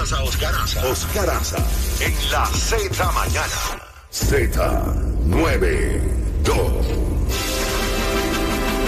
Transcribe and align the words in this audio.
Escuchas 0.00 0.18
a 0.18 0.24
Oscar 0.24 0.54
Aza. 0.54 0.88
Oscar 0.88 1.28
Aza 1.28 1.58
en 2.00 2.14
la 2.30 2.46
Z 2.46 3.12
mañana. 3.12 3.82
Z92. 4.10 6.00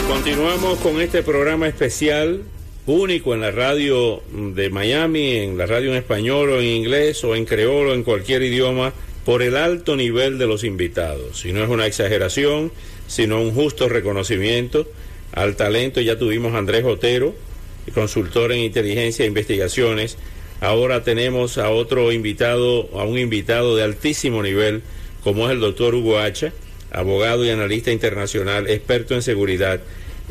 Continuamos 0.09 0.79
con 0.79 1.03
este 1.03 1.23
programa 1.23 1.69
especial, 1.69 2.41
único 2.87 3.35
en 3.35 3.43
la 3.43 3.51
radio 3.51 4.23
de 4.33 4.71
Miami, 4.71 5.37
en 5.37 5.59
la 5.59 5.67
radio 5.67 5.91
en 5.91 5.99
español 5.99 6.49
o 6.49 6.61
en 6.61 6.69
inglés 6.69 7.23
o 7.25 7.37
en 7.37 7.45
creolo, 7.45 7.93
en 7.93 8.05
cualquier 8.05 8.43
idioma, 8.43 8.95
por 9.27 9.43
el 9.43 9.57
alto 9.57 9.97
nivel 9.97 10.39
de 10.39 10.47
los 10.47 10.65
invitados. 10.65 11.45
Y 11.45 11.53
no 11.53 11.63
es 11.63 11.69
una 11.69 11.85
exageración, 11.87 12.73
sino 13.07 13.43
un 13.43 13.55
justo 13.55 13.91
reconocimiento 13.91 14.89
al 15.33 15.57
talento. 15.57 16.01
Ya 16.01 16.19
tuvimos 16.19 16.55
a 16.55 16.59
Andrés 16.59 16.87
Otero, 16.87 17.35
consultor 17.93 18.53
en 18.53 18.61
inteligencia 18.61 19.27
e 19.27 19.29
investigaciones. 19.29 20.17
Ahora 20.63 21.03
tenemos 21.03 21.59
a 21.59 21.71
otro 21.71 22.13
invitado, 22.13 22.89
a 22.97 23.03
un 23.03 23.19
invitado 23.19 23.75
de 23.75 23.83
altísimo 23.83 24.45
nivel, 24.45 24.83
como 25.25 25.47
es 25.47 25.53
el 25.55 25.59
doctor 25.59 25.93
Hugo 25.93 26.21
Hacha, 26.21 26.53
abogado 26.93 27.45
y 27.45 27.51
analista 27.51 27.91
internacional, 27.91 28.71
experto 28.71 29.17
en 29.17 29.23
seguridad. 29.23 29.81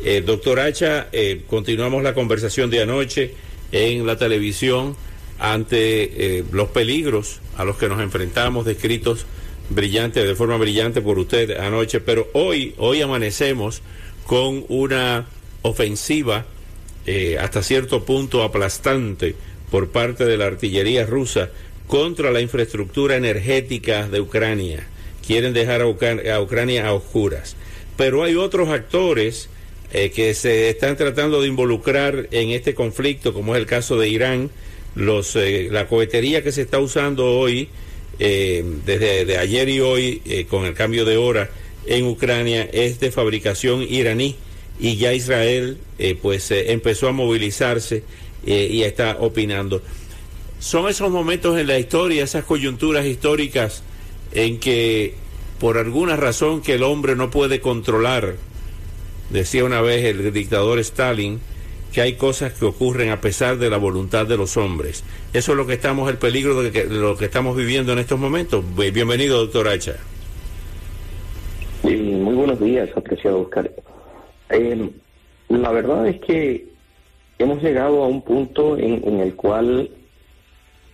Eh, 0.02 0.22
doctor 0.24 0.58
Hacha, 0.60 1.08
eh, 1.12 1.42
continuamos 1.46 2.02
la 2.02 2.14
conversación 2.14 2.70
de 2.70 2.80
anoche 2.80 3.34
en 3.72 4.06
la 4.06 4.16
televisión 4.16 4.96
ante 5.38 6.38
eh, 6.38 6.44
los 6.50 6.70
peligros 6.70 7.40
a 7.58 7.66
los 7.66 7.76
que 7.76 7.90
nos 7.90 8.00
enfrentamos, 8.00 8.64
descritos 8.64 9.26
brillante, 9.68 10.24
de 10.24 10.34
forma 10.34 10.56
brillante 10.56 11.02
por 11.02 11.18
usted 11.18 11.58
anoche, 11.58 12.00
pero 12.00 12.30
hoy, 12.32 12.72
hoy 12.78 13.02
amanecemos 13.02 13.82
con 14.26 14.64
una 14.70 15.26
ofensiva 15.60 16.46
hasta 17.38 17.64
cierto 17.64 18.04
punto 18.04 18.44
aplastante 18.44 19.34
por 19.72 19.88
parte 19.88 20.26
de 20.26 20.36
la 20.36 20.44
artillería 20.44 21.06
rusa 21.06 21.50
contra 21.86 22.30
la 22.30 22.42
infraestructura 22.42 23.16
energética 23.16 24.06
de 24.06 24.20
Ucrania. 24.20 24.86
Quieren 25.26 25.54
dejar 25.54 25.80
a, 25.80 25.88
Ucrania 25.88 26.86
a 26.86 26.92
oscuras. 26.92 27.56
Pero 27.96 28.22
hay 28.22 28.34
otros 28.36 28.68
actores 28.68 29.48
eh, 29.94 30.10
que 30.10 30.34
se 30.34 30.68
están 30.68 30.98
tratando 30.98 31.40
de 31.40 31.48
involucrar 31.48 32.28
en 32.32 32.50
este 32.50 32.74
conflicto, 32.74 33.32
como 33.32 33.54
es 33.54 33.60
el 33.60 33.66
caso 33.66 33.98
de 33.98 34.10
Irán. 34.10 34.50
Los, 34.94 35.36
eh, 35.36 35.68
la 35.70 35.88
cohetería 35.88 36.42
que 36.42 36.52
se 36.52 36.60
está 36.60 36.78
usando 36.78 37.38
hoy, 37.38 37.70
desde 38.18 39.38
ayer 39.38 39.68
y 39.70 39.80
hoy, 39.80 40.46
con 40.48 40.66
el 40.66 40.74
cambio 40.74 41.04
de 41.06 41.16
hora, 41.16 41.50
en 41.86 42.04
Ucrania 42.06 42.68
es 42.72 43.00
de 43.00 43.10
fabricación 43.10 43.82
iraní 43.82 44.36
y 44.78 44.96
ya 44.96 45.12
Israel 45.12 45.78
eh, 45.98 46.16
pues 46.20 46.50
eh, 46.50 46.72
empezó 46.72 47.08
a 47.08 47.12
movilizarse 47.12 48.04
eh, 48.46 48.68
y 48.70 48.82
está 48.82 49.16
opinando. 49.20 49.82
Son 50.58 50.88
esos 50.88 51.10
momentos 51.10 51.58
en 51.58 51.66
la 51.66 51.78
historia, 51.78 52.24
esas 52.24 52.44
coyunturas 52.44 53.04
históricas 53.04 53.82
en 54.32 54.58
que 54.60 55.14
por 55.58 55.78
alguna 55.78 56.16
razón 56.16 56.62
que 56.62 56.74
el 56.74 56.82
hombre 56.82 57.16
no 57.16 57.30
puede 57.30 57.60
controlar, 57.60 58.36
decía 59.30 59.64
una 59.64 59.80
vez 59.80 60.04
el 60.04 60.32
dictador 60.32 60.78
Stalin, 60.78 61.40
que 61.92 62.00
hay 62.00 62.14
cosas 62.14 62.52
que 62.54 62.64
ocurren 62.64 63.10
a 63.10 63.20
pesar 63.20 63.58
de 63.58 63.70
la 63.70 63.76
voluntad 63.76 64.26
de 64.26 64.36
los 64.36 64.56
hombres. 64.56 65.04
Eso 65.32 65.52
es 65.52 65.58
lo 65.58 65.66
que 65.66 65.74
estamos, 65.74 66.10
el 66.10 66.16
peligro 66.16 66.62
de, 66.62 66.84
lo 66.86 67.16
que 67.16 67.26
estamos 67.26 67.56
viviendo 67.56 67.92
en 67.92 67.98
estos 67.98 68.18
momentos. 68.18 68.64
Bienvenido, 68.76 69.38
doctor 69.38 69.68
Hacha 69.68 69.96
muy 72.32 72.34
buenos 72.34 72.60
días, 72.60 72.88
apreciado 72.96 73.40
Oscar. 73.40 73.70
Eh, 74.52 74.90
la 75.48 75.70
verdad 75.70 76.06
es 76.06 76.20
que 76.20 76.66
hemos 77.38 77.62
llegado 77.62 78.04
a 78.04 78.06
un 78.06 78.20
punto 78.20 78.76
en, 78.76 79.20
el 79.20 79.34
cual 79.34 79.90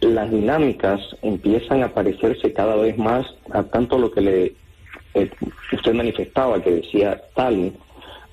las 0.01 0.31
dinámicas 0.31 1.01
empiezan 1.23 1.83
a 1.83 1.93
parecerse 1.93 2.53
cada 2.53 2.77
vez 2.77 2.97
más 2.97 3.27
a 3.51 3.65
tanto 3.65 3.99
lo 3.99 4.13
que 4.13 4.21
le 4.21 4.53
eh, 5.15 5.31
usted 5.73 5.93
manifestaba, 5.93 6.63
que 6.63 6.71
decía 6.71 7.21
Stalin, 7.31 7.75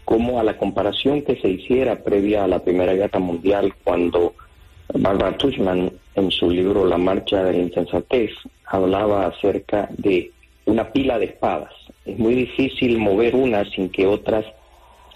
como 0.06 0.40
a 0.40 0.44
la 0.44 0.58
comparación 0.58 1.24
que 1.24 1.38
se 1.42 1.50
hiciera 1.50 2.04
previa 2.04 2.44
a 2.44 2.48
la 2.48 2.60
Primera 2.60 2.94
Guerra 2.94 3.20
Mundial, 3.20 3.74
cuando 3.84 4.36
Barbara 4.94 5.38
Tuchman, 5.38 5.92
en 6.14 6.32
su 6.32 6.52
libro 6.52 6.86
La 6.86 7.00
Marcha 7.00 7.44
de 7.44 7.54
la 7.54 7.58
Insensatez, 7.58 8.32
hablaba 8.68 9.26
acerca 9.26 9.90
de 9.98 10.32
una 10.66 10.92
pila 10.92 11.18
de 11.18 11.26
espadas. 11.26 11.74
Es 12.06 12.18
muy 12.20 12.36
difícil 12.36 13.00
mover 13.00 13.36
una 13.36 13.66
sin 13.72 13.90
que 13.90 14.06
otras 14.06 14.46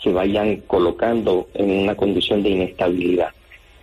se 0.03 0.11
vayan 0.11 0.57
colocando 0.67 1.49
en 1.53 1.71
una 1.71 1.95
condición 1.95 2.43
de 2.43 2.49
inestabilidad. 2.49 3.29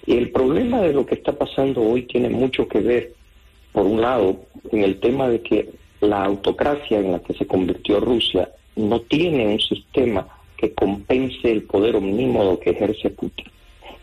Y 0.07 0.17
el 0.17 0.31
problema 0.31 0.81
de 0.81 0.93
lo 0.93 1.05
que 1.05 1.17
está 1.17 1.33
pasando 1.33 1.83
hoy 1.83 2.03
tiene 2.03 2.29
mucho 2.29 2.69
que 2.69 2.81
ver, 2.81 3.13
por 3.73 3.87
un 3.87 4.01
lado, 4.01 4.37
en 4.71 4.85
el 4.85 5.01
tema 5.01 5.29
de 5.29 5.41
que 5.41 5.71
la 6.01 6.25
autocracia 6.25 6.99
en 6.99 7.13
la 7.13 7.19
que 7.21 7.35
se 7.35 7.47
convirtió 7.47 8.01
Rusia 8.01 8.51
no 8.77 9.01
tiene 9.01 9.47
un 9.47 9.61
sistema 9.61 10.29
que 10.57 10.73
compense 10.73 11.51
el 11.51 11.63
poder 11.63 11.97
omnímodo 11.97 12.61
que 12.61 12.71
ejerce 12.71 13.11
Putin. 13.11 13.47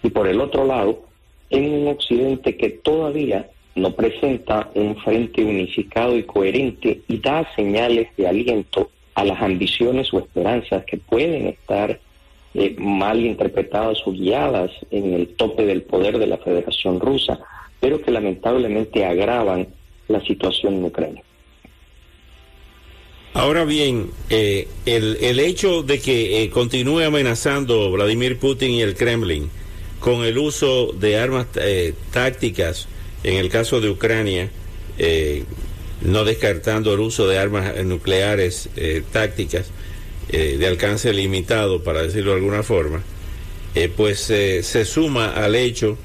Y 0.03 0.09
por 0.09 0.27
el 0.27 0.41
otro 0.41 0.65
lado, 0.65 1.03
en 1.49 1.71
un 1.71 1.87
occidente 1.87 2.57
que 2.57 2.69
todavía 2.69 3.49
no 3.75 3.91
presenta 3.95 4.69
un 4.75 4.95
frente 4.97 5.43
unificado 5.43 6.17
y 6.17 6.23
coherente 6.23 7.01
y 7.07 7.17
da 7.17 7.47
señales 7.55 8.07
de 8.17 8.27
aliento 8.27 8.89
a 9.15 9.23
las 9.23 9.41
ambiciones 9.41 10.13
o 10.13 10.19
esperanzas 10.19 10.83
que 10.85 10.97
pueden 10.97 11.47
estar 11.47 11.99
eh, 12.53 12.75
mal 12.77 13.19
interpretadas 13.19 13.99
o 14.05 14.11
guiadas 14.11 14.71
en 14.91 15.13
el 15.13 15.27
tope 15.35 15.65
del 15.65 15.83
poder 15.83 16.17
de 16.17 16.27
la 16.27 16.37
Federación 16.37 16.99
Rusa, 16.99 17.39
pero 17.79 18.01
que 18.01 18.11
lamentablemente 18.11 19.05
agravan 19.05 19.67
la 20.07 20.21
situación 20.21 20.75
en 20.75 20.85
Ucrania. 20.85 21.23
Ahora 23.33 23.65
bien, 23.65 24.11
eh, 24.29 24.67
el, 24.85 25.17
el, 25.21 25.39
hecho 25.39 25.81
de 25.81 25.99
que 25.99 26.43
eh, 26.43 26.49
continúe 26.51 26.99
amenazando 26.99 27.91
Vladimir 27.91 28.37
Putin 28.37 28.71
y 28.71 28.81
el 28.81 28.93
Kremlin 28.93 29.49
con 29.99 30.23
el 30.23 30.37
uso 30.37 30.93
de 30.93 31.17
armas 31.17 31.47
tácticas 32.11 32.87
en 33.23 33.37
el 33.37 33.49
caso 33.49 33.81
de 33.81 33.89
Ucrania, 33.89 34.49
eh, 34.97 35.43
no 36.01 36.25
descartando 36.25 36.93
el 36.93 36.99
uso 36.99 37.27
de 37.27 37.37
armas 37.37 37.83
nucleares 37.83 38.69
eh, 38.75 39.03
tácticas 39.11 39.67
eh, 40.29 40.57
de 40.57 40.67
alcance 40.67 41.13
limitado, 41.13 41.83
para 41.83 42.01
decirlo 42.01 42.31
de 42.31 42.37
alguna 42.37 42.63
forma, 42.63 43.01
pues 43.95 44.19
se 44.19 44.85
suma 44.85 45.33
al 45.33 45.55
hecho 45.55 45.97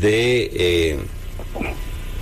de 0.00 1.00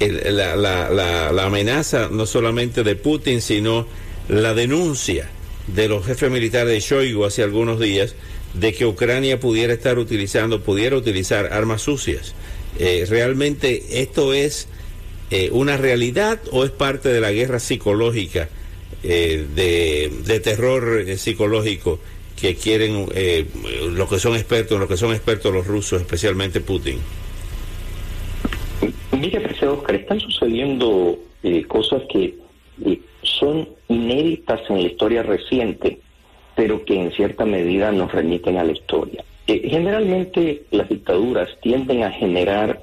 la, 0.01 0.57
la, 0.57 1.45
amenaza 1.45 2.09
no 2.11 2.25
solamente 2.25 2.83
de 2.83 2.97
Putin, 2.97 3.43
sino 3.43 3.87
la 4.29 4.55
denuncia 4.55 5.29
de 5.67 5.89
los 5.89 6.07
jefes 6.07 6.31
militares 6.31 6.73
de 6.73 6.81
Shoigu 6.81 7.25
hace 7.27 7.43
algunos 7.43 7.79
días 7.79 8.15
de 8.55 8.73
que 8.73 8.87
Ucrania 8.87 9.39
pudiera 9.39 9.73
estar 9.73 9.99
utilizando, 9.99 10.63
pudiera 10.63 10.97
utilizar 10.97 11.53
armas 11.53 11.83
sucias. 11.83 12.35
Eh, 12.79 13.07
¿realmente 13.09 14.03
esto 14.03 14.35
es 14.35 14.69
eh, 15.31 15.51
una 15.53 15.77
realidad 15.77 16.41
o 16.53 16.65
es 16.65 16.71
parte 16.71 17.09
de 17.09 17.21
la 17.21 17.33
guerra 17.33 17.59
psicológica, 17.59 18.49
eh, 19.03 19.47
de, 19.55 20.41
terror 20.41 21.05
psicológico 21.17 21.99
que 22.41 22.55
quieren 22.55 23.07
los 23.93 24.09
que 24.09 24.19
son 24.19 24.35
expertos, 24.35 24.79
los 24.79 24.89
que 24.89 24.97
son 24.97 25.13
expertos 25.13 25.53
los 25.53 25.67
rusos, 25.67 26.01
especialmente 26.01 26.61
Putin? 26.61 26.99
Profesor 29.11 29.69
Oscar, 29.71 29.97
están 29.97 30.21
sucediendo 30.21 31.19
cosas 31.69 32.03
que 32.13 32.35
son 33.23 33.69
inéditas 33.89 34.61
en 34.69 34.83
la 34.83 34.89
historia 34.89 35.23
reciente, 35.23 36.01
pero 36.55 36.85
que 36.85 37.01
en 37.01 37.13
cierta 37.13 37.45
medida 37.45 37.93
nos 37.93 38.13
remiten 38.13 38.57
a 38.57 38.65
la 38.65 38.73
historia. 38.73 39.25
Eh, 39.47 39.69
generalmente 39.69 40.65
las 40.71 40.89
dictaduras 40.89 41.49
tienden 41.63 42.03
a 42.03 42.11
generar 42.11 42.83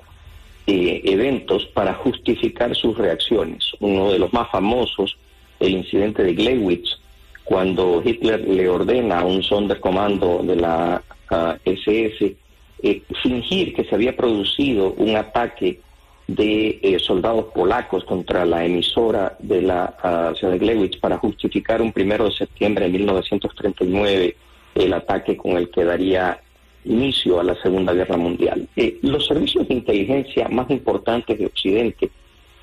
eh, 0.67 1.01
eventos 1.05 1.65
para 1.67 1.93
justificar 1.93 2.75
sus 2.75 2.97
reacciones. 2.97 3.71
Uno 3.79 4.11
de 4.11 4.19
los 4.19 4.31
más 4.33 4.49
famosos, 4.49 5.17
el 5.59 5.71
incidente 5.71 6.23
de 6.23 6.33
Gleiwitz, 6.33 6.99
cuando 7.43 8.01
Hitler 8.03 8.47
le 8.47 8.69
ordena 8.69 9.19
a 9.19 9.25
un 9.25 9.43
sonderkommando 9.43 10.41
de 10.43 10.55
la 10.55 11.03
SS 11.65 12.35
eh, 12.81 13.01
fingir 13.21 13.73
que 13.73 13.85
se 13.85 13.95
había 13.95 14.15
producido 14.15 14.93
un 14.97 15.15
ataque 15.15 15.79
de 16.27 16.79
eh, 16.81 16.99
soldados 16.99 17.45
polacos 17.53 18.03
contra 18.05 18.45
la 18.45 18.65
emisora 18.65 19.35
de 19.39 19.61
la 19.61 19.95
uh, 20.31 20.35
ciudad 20.35 20.53
de 20.53 20.59
Glewitz 20.59 20.97
para 20.97 21.17
justificar 21.17 21.81
un 21.81 21.91
primero 21.91 22.25
de 22.25 22.31
septiembre 22.31 22.85
de 22.85 22.91
1939 22.91 24.37
el 24.75 24.93
ataque 24.93 25.37
con 25.37 25.51
el 25.57 25.69
que 25.69 25.83
daría 25.83 26.39
inicio 26.85 27.39
a 27.39 27.43
la 27.43 27.55
Segunda 27.61 27.93
Guerra 27.93 28.17
Mundial. 28.17 28.67
Eh, 28.75 28.97
los 29.01 29.25
servicios 29.25 29.67
de 29.67 29.75
inteligencia 29.75 30.49
más 30.49 30.69
importantes 30.69 31.37
de 31.37 31.45
Occidente, 31.45 32.09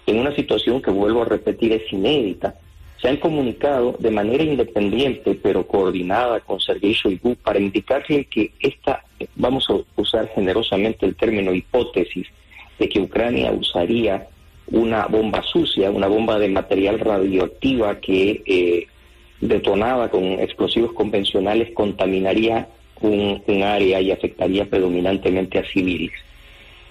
en 0.06 0.18
una 0.18 0.34
situación 0.34 0.82
que 0.82 0.90
vuelvo 0.90 1.22
a 1.22 1.26
repetir 1.26 1.72
es 1.72 1.92
inédita, 1.92 2.54
se 3.00 3.08
han 3.08 3.16
comunicado 3.16 3.96
de 3.98 4.10
manera 4.10 4.42
independiente 4.42 5.38
pero 5.42 5.66
coordinada 5.66 6.40
con 6.40 6.60
Sergei 6.60 6.92
Shoigu 6.92 7.34
para 7.36 7.58
indicarle 7.58 8.26
que 8.26 8.52
esta, 8.60 9.04
vamos 9.36 9.68
a 9.70 9.76
usar 10.00 10.28
generosamente 10.34 11.06
el 11.06 11.16
término 11.16 11.54
hipótesis, 11.54 12.26
de 12.78 12.88
que 12.88 13.00
Ucrania 13.00 13.52
usaría 13.52 14.26
una 14.66 15.06
bomba 15.06 15.42
sucia, 15.42 15.90
una 15.90 16.06
bomba 16.06 16.38
de 16.38 16.48
material 16.48 16.98
radioactiva 16.98 18.00
que 18.00 18.42
eh, 18.46 18.86
detonada 19.40 20.10
con 20.10 20.24
explosivos 20.24 20.92
convencionales 20.92 21.72
contaminaría 21.72 22.68
un, 23.00 23.62
área 23.62 24.00
y 24.00 24.10
afectaría 24.10 24.64
predominantemente 24.64 25.58
a 25.58 25.64
civiles. 25.64 26.12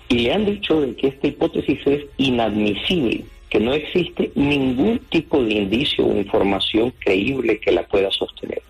Y 0.10 0.20
le 0.20 0.34
han 0.34 0.46
dicho 0.46 0.82
de 0.82 0.96
que 0.96 1.08
esta 1.08 1.28
hipótesis 1.28 1.80
es 1.86 2.06
inadmisible, 2.18 3.24
que 3.50 3.60
no 3.60 3.74
existe 3.74 4.32
ningún 4.36 5.00
tipo 5.10 5.44
de 5.44 5.54
indicio 5.54 6.06
o 6.06 6.18
información 6.18 6.94
creíble 7.00 7.60
que 7.60 7.72
la 7.72 7.84
pueda 7.88 8.12
sostener. 8.12 8.62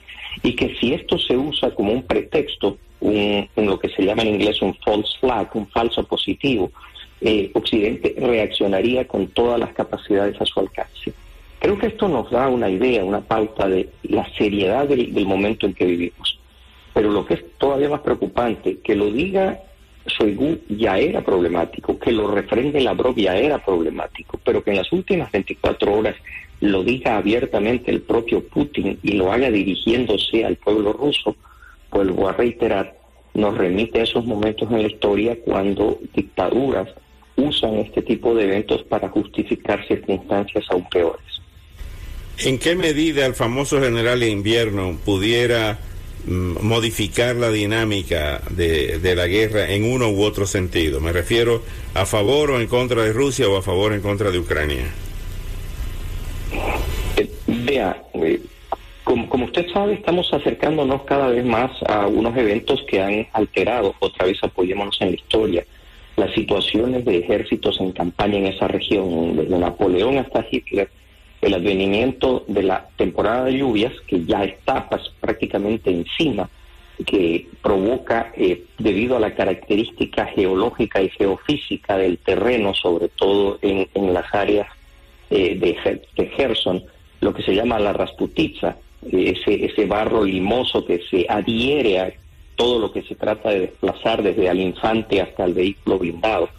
Y 0.44 0.54
que 0.54 0.76
si 0.80 0.94
esto 0.94 1.18
se 1.18 1.36
usa 1.36 1.74
como 1.76 1.92
un 1.92 2.04
pretexto, 2.04 2.78
un, 3.02 3.48
lo 3.56 3.80
que 3.80 3.90
se 3.90 4.04
llama 4.04 4.24
en 4.24 4.36
inglés 4.36 4.62
un 4.62 4.76
false 4.76 5.18
flag, 5.20 5.50
un 5.54 5.68
falso 5.68 6.04
positivo, 6.04 6.72
eh, 7.22 7.52
Occidente 7.54 8.16
reaccionaría 8.18 9.06
con 9.06 9.28
todas 9.28 9.60
las 9.60 9.74
capacidades 9.74 10.40
a 10.42 10.46
su 10.46 10.60
alcance. 10.60 11.14
Creo 11.60 11.78
que 11.78 11.88
esto 11.88 12.08
nos 12.08 12.32
da 12.32 12.48
una 12.48 12.70
idea, 12.70 13.04
una 13.04 13.20
pauta 13.20 13.68
de 13.68 13.90
la 14.04 14.26
seriedad 14.38 14.88
del, 14.88 15.12
momento 15.26 15.66
en 15.66 15.74
que 15.74 15.86
vivimos. 15.86 16.39
Pero 17.00 17.14
lo 17.14 17.26
que 17.26 17.36
es 17.36 17.44
todavía 17.58 17.88
más 17.88 18.02
preocupante, 18.02 18.80
que 18.84 18.94
lo 18.94 19.10
diga 19.10 19.58
Shoigu 20.06 20.60
ya 20.68 20.98
era 20.98 21.24
problemático, 21.24 21.98
que 21.98 22.12
lo 22.12 22.30
refrende 22.30 22.82
Lavrov 22.82 23.16
ya 23.16 23.38
era 23.38 23.64
problemático, 23.64 24.38
pero 24.44 24.62
que 24.62 24.72
en 24.72 24.78
las 24.80 24.92
últimas 24.92 25.32
24 25.32 25.94
horas 25.94 26.18
lo 26.60 26.84
diga 26.84 27.16
abiertamente 27.16 27.90
el 27.90 28.02
propio 28.02 28.46
Putin 28.46 29.00
y 29.02 29.14
lo 29.14 29.32
haga 29.32 29.50
dirigiéndose 29.50 30.44
al 30.44 30.58
pueblo 30.58 30.92
ruso, 30.92 31.38
vuelvo 31.90 32.28
a 32.28 32.34
reiterar, 32.34 32.98
nos 33.34 33.58
remite 33.58 34.02
a 34.02 34.04
esos 34.04 34.26
momentos 34.26 34.70
en 34.70 34.82
la 34.82 34.90
historia 34.90 35.38
cuando 35.40 36.02
dictaduras 36.14 36.90
usan 37.38 37.76
este 37.76 38.02
tipo 38.02 38.36
de 38.36 38.44
eventos 38.44 38.84
para 38.84 39.08
justificar 39.08 39.88
circunstancias 39.88 40.66
aún 40.70 40.84
peores. 40.90 41.24
¿En 42.40 42.60
qué 42.60 42.76
medida 42.76 43.26
el 43.26 43.36
famoso 43.36 43.80
general 43.80 44.22
invierno 44.22 44.98
pudiera 45.06 45.80
modificar 46.26 47.36
la 47.36 47.52
dinámica 47.52 48.42
de, 48.50 49.00
de, 49.00 49.16
la 49.16 49.28
guerra 49.28 49.72
en 49.72 49.84
uno 49.84 50.10
u 50.10 50.24
otro 50.24 50.46
sentido? 50.46 51.00
Me 51.00 51.12
refiero 51.12 51.64
a 51.94 52.06
favor 52.06 52.52
o 52.52 52.60
en 52.60 52.68
contra 52.68 53.04
de 53.04 53.14
Rusia 53.14 53.48
o 53.48 53.58
a 53.58 53.62
favor 53.62 53.92
o 53.92 53.96
en 53.96 54.02
contra 54.02 54.32
de 54.32 54.40
Ucrania. 54.40 54.86
Eh, 57.18 57.30
vea, 57.48 58.04
eh, 58.14 58.40
como, 59.04 59.28
como, 59.30 59.46
usted 59.46 59.68
sabe, 59.74 59.94
estamos 59.94 60.32
acercándonos 60.34 61.04
cada 61.04 61.30
vez 61.30 61.46
más 61.46 61.72
a 61.88 62.08
unos 62.08 62.36
eventos 62.38 62.84
que 62.88 63.02
han 63.02 63.28
alterado, 63.34 63.96
otra 64.00 64.26
vez 64.26 64.38
apoyémonos 64.44 64.98
en 65.02 65.10
la 65.10 65.16
historia, 65.16 65.66
las 66.16 66.34
situaciones 66.34 67.06
de 67.06 67.18
ejércitos 67.18 67.80
en 67.80 67.92
campaña 67.92 68.38
en 68.38 68.48
esa 68.48 68.68
región, 68.68 69.36
desde 69.36 69.58
Napoleón 69.58 70.18
hasta 70.18 70.46
Hitler, 70.50 70.90
el 71.42 71.54
advenimiento 71.54 72.44
de 72.48 72.64
la 72.64 72.88
temporada 72.98 73.46
de 73.46 73.58
lluvias, 73.58 73.94
que 74.08 74.26
ya 74.26 74.44
está 74.44 74.90
prácticamente 75.20 75.90
encima, 75.90 76.50
que 77.06 77.48
provoca, 77.62 78.32
eh, 78.36 78.66
debido 78.78 79.16
a 79.16 79.22
la 79.22 79.34
característica 79.34 80.26
geológica 80.26 81.02
y 81.02 81.10
geofísica 81.10 81.98
del 81.98 82.18
terreno, 82.18 82.74
sobre 82.74 83.08
todo 83.08 83.58
en, 83.62 83.88
las 84.14 84.34
áreas 84.34 84.68
eh, 85.30 85.58
de, 85.58 86.02
de 86.18 86.30
Gerson, 86.32 86.84
lo 87.22 87.34
que 87.34 87.44
se 87.44 87.56
llama 87.56 87.80
la 87.80 87.94
rasputiza, 87.94 88.76
ese, 89.10 89.66
ese 89.66 89.86
barro 89.86 90.24
limoso 90.24 90.86
que 90.86 91.02
se 91.10 91.26
adhiere 91.30 92.00
a 92.00 92.14
todo 92.56 92.80
lo 92.80 92.92
que 92.92 93.04
se 93.04 93.16
trata 93.16 93.52
de 93.52 93.62
desplazar 93.62 94.22
desde 94.22 94.50
al 94.50 94.60
infante 94.60 95.22
hasta 95.22 95.46
el 95.46 95.54
vehículo 95.54 96.00
blindado. 96.00 96.50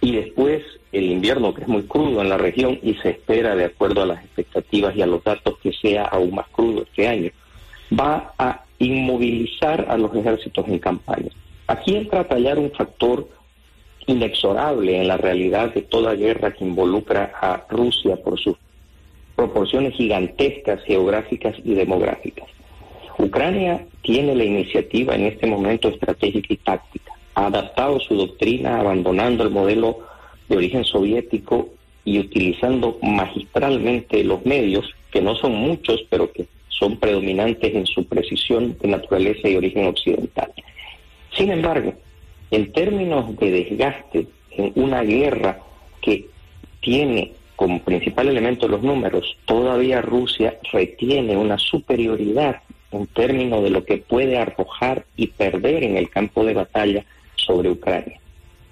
Y 0.00 0.12
después 0.12 0.62
el 0.92 1.04
invierno, 1.04 1.54
que 1.54 1.62
es 1.62 1.68
muy 1.68 1.82
crudo 1.82 2.20
en 2.20 2.28
la 2.28 2.38
región 2.38 2.78
y 2.82 2.94
se 2.94 3.10
espera, 3.10 3.54
de 3.54 3.66
acuerdo 3.66 4.02
a 4.02 4.06
las 4.06 4.24
expectativas 4.24 4.96
y 4.96 5.02
a 5.02 5.06
los 5.06 5.22
datos, 5.22 5.58
que 5.62 5.72
sea 5.72 6.04
aún 6.04 6.34
más 6.34 6.48
crudo 6.48 6.82
este 6.82 7.06
año, 7.06 7.30
va 7.98 8.32
a 8.38 8.64
inmovilizar 8.78 9.86
a 9.88 9.96
los 9.96 10.14
ejércitos 10.14 10.66
en 10.68 10.78
campaña. 10.78 11.30
Aquí 11.66 11.96
entra 11.96 12.20
a 12.20 12.28
tallar 12.28 12.58
un 12.58 12.72
factor 12.72 13.28
inexorable 14.06 15.00
en 15.00 15.06
la 15.06 15.16
realidad 15.16 15.72
de 15.72 15.82
toda 15.82 16.14
guerra 16.14 16.52
que 16.52 16.64
involucra 16.64 17.32
a 17.40 17.64
Rusia 17.68 18.16
por 18.16 18.38
sus 18.40 18.56
proporciones 19.36 19.94
gigantescas 19.94 20.82
geográficas 20.84 21.54
y 21.64 21.74
demográficas. 21.74 22.48
Ucrania 23.18 23.86
tiene 24.02 24.34
la 24.34 24.44
iniciativa 24.44 25.14
en 25.14 25.26
este 25.26 25.46
momento 25.46 25.88
estratégica 25.88 26.54
y 26.54 26.56
táctica. 26.56 27.12
Ha 27.34 27.46
adaptado 27.46 28.00
su 28.00 28.14
doctrina 28.16 28.80
abandonando 28.80 29.44
el 29.44 29.50
modelo 29.50 30.00
de 30.48 30.56
origen 30.56 30.84
soviético 30.84 31.68
y 32.04 32.18
utilizando 32.18 32.98
magistralmente 33.02 34.24
los 34.24 34.44
medios, 34.44 34.94
que 35.10 35.20
no 35.20 35.34
son 35.36 35.54
muchos, 35.54 36.04
pero 36.08 36.32
que 36.32 36.46
son 36.68 36.98
predominantes 36.98 37.74
en 37.74 37.86
su 37.86 38.06
precisión 38.06 38.76
de 38.80 38.88
naturaleza 38.88 39.48
y 39.48 39.56
origen 39.56 39.86
occidental. 39.86 40.52
Sin 41.36 41.50
embargo, 41.50 41.94
en 42.50 42.72
términos 42.72 43.36
de 43.36 43.50
desgaste 43.50 44.26
en 44.50 44.72
una 44.74 45.02
guerra 45.02 45.60
que 46.00 46.26
tiene 46.80 47.32
como 47.54 47.80
principal 47.80 48.28
elemento 48.28 48.66
los 48.66 48.82
números, 48.82 49.36
todavía 49.44 50.00
Rusia 50.00 50.58
retiene 50.72 51.36
una 51.36 51.58
superioridad 51.58 52.62
en 52.90 53.06
términos 53.08 53.62
de 53.62 53.70
lo 53.70 53.84
que 53.84 53.98
puede 53.98 54.38
arrojar 54.38 55.04
y 55.16 55.28
perder 55.28 55.84
en 55.84 55.96
el 55.96 56.08
campo 56.08 56.44
de 56.44 56.54
batalla 56.54 57.04
sobre 57.46 57.70
Ucrania. 57.70 58.20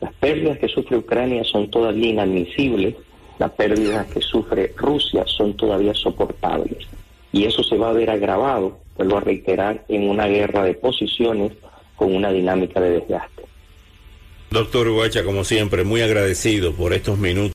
Las 0.00 0.14
pérdidas 0.14 0.58
que 0.58 0.68
sufre 0.68 0.96
Ucrania 0.96 1.42
son 1.44 1.70
todavía 1.70 2.08
inadmisibles, 2.10 2.94
las 3.38 3.50
pérdidas 3.52 4.06
que 4.06 4.20
sufre 4.20 4.72
Rusia 4.76 5.24
son 5.26 5.56
todavía 5.56 5.94
soportables. 5.94 6.86
Y 7.32 7.44
eso 7.44 7.62
se 7.62 7.76
va 7.76 7.90
a 7.90 7.92
ver 7.92 8.10
agravado, 8.10 8.78
vuelvo 8.96 9.18
a 9.18 9.20
reiterar, 9.20 9.84
en 9.88 10.08
una 10.08 10.26
guerra 10.26 10.64
de 10.64 10.74
posiciones 10.74 11.52
con 11.96 12.14
una 12.14 12.30
dinámica 12.30 12.80
de 12.80 12.90
desgaste. 12.90 13.42
Doctor 14.50 14.88
Ubacha, 14.88 15.24
como 15.24 15.44
siempre, 15.44 15.84
muy 15.84 16.00
agradecido 16.00 16.72
por 16.72 16.94
estos 16.94 17.18
minutos. 17.18 17.38